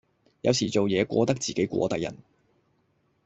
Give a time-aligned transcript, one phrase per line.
[0.41, 2.17] 有時做野過得自己過得人